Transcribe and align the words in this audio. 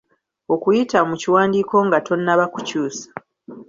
Okuyita 0.53 0.99
mu 1.09 1.15
kiwandiiko 1.21 1.75
nga 1.87 1.99
tonnaba 2.07 2.45
kukyusa 2.53 3.05